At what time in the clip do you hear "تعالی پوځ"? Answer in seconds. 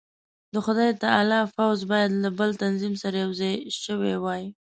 1.03-1.79